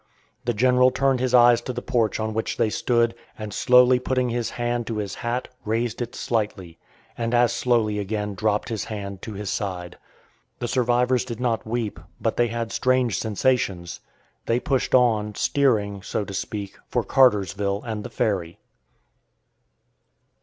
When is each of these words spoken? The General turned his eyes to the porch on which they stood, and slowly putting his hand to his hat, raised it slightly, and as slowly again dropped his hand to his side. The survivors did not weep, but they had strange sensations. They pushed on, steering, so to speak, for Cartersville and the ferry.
The 0.45 0.55
General 0.55 0.89
turned 0.89 1.19
his 1.19 1.35
eyes 1.35 1.61
to 1.61 1.71
the 1.73 1.79
porch 1.83 2.19
on 2.19 2.33
which 2.33 2.57
they 2.57 2.71
stood, 2.71 3.13
and 3.37 3.53
slowly 3.53 3.99
putting 3.99 4.29
his 4.29 4.49
hand 4.49 4.87
to 4.87 4.97
his 4.97 5.13
hat, 5.13 5.47
raised 5.63 6.01
it 6.01 6.15
slightly, 6.15 6.79
and 7.15 7.35
as 7.35 7.53
slowly 7.53 7.99
again 7.99 8.33
dropped 8.33 8.69
his 8.69 8.85
hand 8.85 9.21
to 9.21 9.33
his 9.33 9.51
side. 9.51 9.99
The 10.57 10.67
survivors 10.67 11.23
did 11.23 11.39
not 11.39 11.67
weep, 11.67 11.99
but 12.19 12.35
they 12.35 12.47
had 12.47 12.71
strange 12.71 13.19
sensations. 13.19 13.99
They 14.47 14.59
pushed 14.59 14.95
on, 14.95 15.35
steering, 15.35 16.01
so 16.01 16.25
to 16.25 16.33
speak, 16.33 16.79
for 16.89 17.03
Cartersville 17.03 17.83
and 17.85 18.03
the 18.03 18.09
ferry. 18.09 18.57